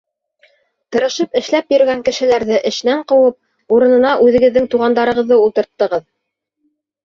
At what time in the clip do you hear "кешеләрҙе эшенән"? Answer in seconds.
2.07-3.05